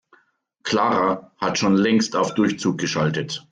Clara 0.63 1.31
hat 1.37 1.59
schon 1.59 1.75
längst 1.77 2.15
auf 2.15 2.33
Durchzug 2.33 2.79
geschaltet. 2.79 3.45